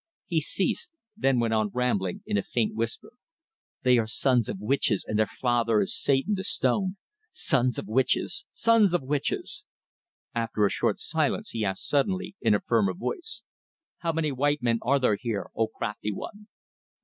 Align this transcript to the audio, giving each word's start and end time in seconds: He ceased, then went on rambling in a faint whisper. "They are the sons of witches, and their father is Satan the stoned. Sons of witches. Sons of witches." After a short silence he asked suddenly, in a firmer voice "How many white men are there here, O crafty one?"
He 0.25 0.39
ceased, 0.41 0.93
then 1.15 1.39
went 1.39 1.53
on 1.53 1.69
rambling 1.71 2.23
in 2.25 2.35
a 2.35 2.41
faint 2.41 2.73
whisper. 2.73 3.11
"They 3.83 3.99
are 3.99 4.05
the 4.05 4.07
sons 4.07 4.49
of 4.49 4.57
witches, 4.59 5.05
and 5.07 5.19
their 5.19 5.27
father 5.27 5.79
is 5.79 5.95
Satan 5.95 6.33
the 6.33 6.43
stoned. 6.43 6.95
Sons 7.31 7.77
of 7.77 7.85
witches. 7.85 8.45
Sons 8.51 8.95
of 8.95 9.03
witches." 9.03 9.63
After 10.33 10.65
a 10.65 10.71
short 10.71 10.97
silence 10.97 11.51
he 11.51 11.63
asked 11.63 11.87
suddenly, 11.87 12.35
in 12.41 12.55
a 12.55 12.59
firmer 12.59 12.95
voice 12.95 13.43
"How 13.99 14.11
many 14.11 14.31
white 14.31 14.63
men 14.63 14.79
are 14.81 14.97
there 14.97 15.17
here, 15.19 15.51
O 15.55 15.67
crafty 15.67 16.11
one?" 16.11 16.47